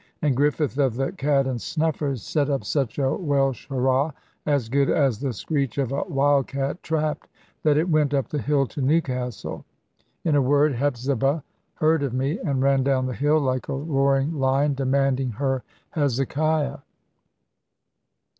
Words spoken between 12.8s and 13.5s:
down the hill,